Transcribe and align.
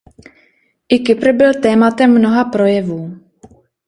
I 0.89 0.99
Kypr 1.03 1.31
byl 1.31 1.53
tématem 1.61 2.11
mnoha 2.11 2.43
projevů. 2.45 3.17